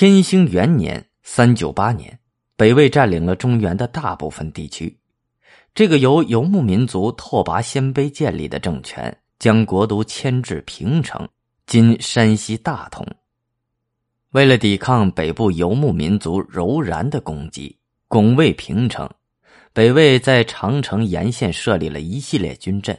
[0.00, 2.20] 天兴元年（三九八年），
[2.54, 4.96] 北魏占领了中原的大部分地区。
[5.74, 11.28] 这个由游牧民族拓跋鲜卑建立的政权，将国都迁至平城
[11.66, 13.04] （今山西大同）。
[14.30, 17.76] 为了抵抗北部游牧民族柔然的攻击，
[18.06, 19.10] 拱卫平城，
[19.72, 22.96] 北魏在长城沿线设立了一系列军镇，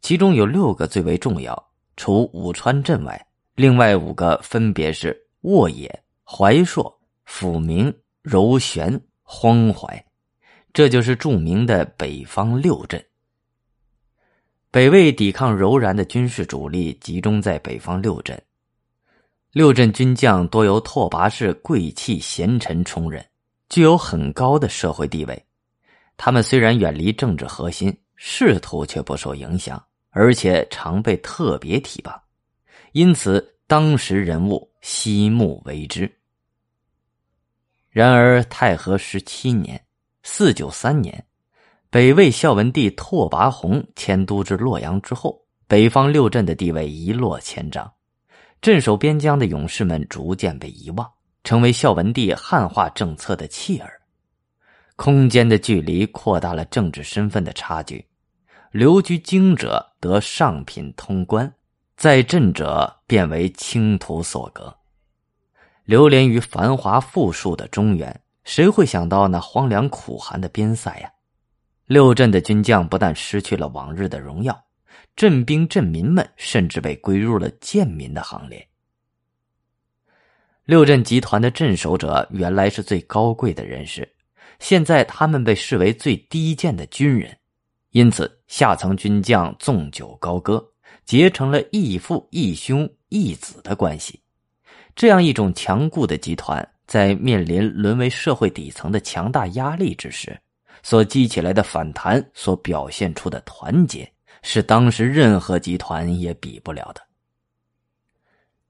[0.00, 1.70] 其中有六个最为重要。
[1.98, 10.04] 除武川镇外，另外五个分别是沃野、怀朔、抚明、柔玄、荒淮。
[10.72, 13.04] 这就是著名的北方六镇。
[14.72, 18.42] 北魏抵抗柔然的军事主力集中在北方六镇，
[19.52, 23.24] 六镇军将多由拓跋氏贵气贤臣充任，
[23.68, 25.44] 具有很高的社会地位。
[26.16, 32.20] 他们虽然远离政治核心，仕途却不受影响，而且常被特别提拔，
[32.90, 36.08] 因此当时人物悉目为之。
[37.90, 39.84] 然而太和十七年。
[40.22, 41.26] 四九三年，
[41.90, 47.92] 北魏孝文帝拓跋宏迁都至洛阳之后，北方六镇的地位一落千丈，
[48.62, 51.10] 镇守边疆的勇士们逐渐被遗忘，
[51.42, 54.00] 成为孝文帝汉化政策的弃儿。
[54.94, 58.06] 空间的距离扩大了政治身份的差距，
[58.70, 61.52] 留居京者得上品通关，
[61.96, 64.76] 在镇者变为青土所隔，
[65.84, 68.20] 流连于繁华富庶的中原。
[68.42, 71.10] 谁会想到那荒凉苦寒的边塞呀？
[71.86, 74.64] 六镇的军将不但失去了往日的荣耀，
[75.16, 78.68] 镇兵镇民们甚至被归入了贱民的行列。
[80.64, 84.06] 六镇集团的镇守者原来是最高贵的人士，
[84.58, 87.34] 现在他们被视为最低贱的军人，
[87.90, 90.62] 因此下层军将纵酒高歌，
[91.04, 94.20] 结成了义父、义兄、义子的关系。
[94.96, 96.66] 这样一种强固的集团。
[96.86, 100.38] 在面临沦为社会底层的强大压力之时，
[100.82, 104.06] 所激起来的反弹，所表现出的团结，
[104.42, 107.00] 是当时任何集团也比不了的。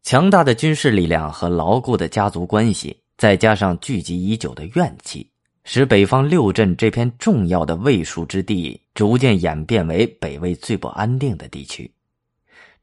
[0.04, 5.28] 强大的军事力量和牢固的家族关系，再加上聚集已久的怨气，
[5.64, 11.90] 使北方六镇这片重要的卫戍之地，逐渐演变为北魏最不安定的地区。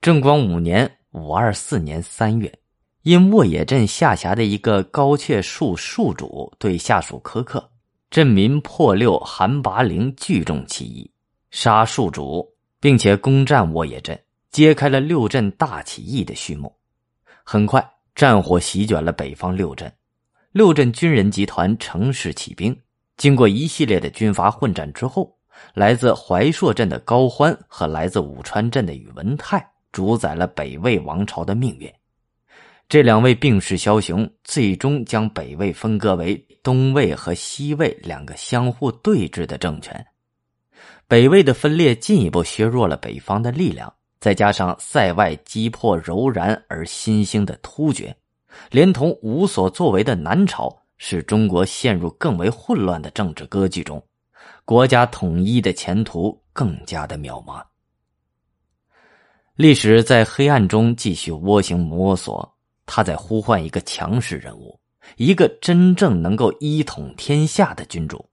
[0.02, 2.52] 正光五年（五二四年）三月。
[3.04, 7.70] 因沃野镇下辖的一个高阙树树主对下属苛刻，
[8.10, 11.12] 镇民破六韩拔陵聚众起义，
[11.52, 14.20] 杀树主，并且攻占沃野镇，
[14.50, 16.76] 揭开了六镇大起义的序幕。
[17.44, 19.92] 很快，战火席卷了北方六镇，
[20.52, 22.76] 六镇军人集团乘势起兵，
[23.18, 25.38] 经过一系列的军阀混战之后，
[25.76, 31.92] 来自怀朔镇的高欢和来自武川镇的宇文泰主宰了北魏王朝的命运。
[32.90, 40.06] 这两位病逝枭雄，最终将北魏分割为东魏和西魏两个相互对峙的政权。
[41.08, 48.14] 北魏的分裂进一步削弱了北方的力量，再加上塞外击破柔然而新兴的突厥，
[48.72, 54.04] 连同无所作为的南朝，使中国陷入更为混乱的政治割据中，
[54.66, 57.71] 国家统一的前途更加的渺茫。
[59.56, 62.58] 历史在黑暗中继续蜗行摸索。
[62.86, 64.78] 他在呼唤一个强势人物，
[65.18, 68.31] 一个真正能够一统天下的君主。